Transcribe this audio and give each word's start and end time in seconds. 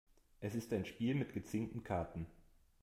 Es 0.39 0.55
ist 0.55 0.73
ein 0.73 0.83
Spiel 0.85 1.13
mit 1.13 1.31
gezinkten 1.31 1.83
Karten. 1.83 2.25